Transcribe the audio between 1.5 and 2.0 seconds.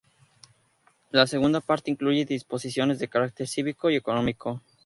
parte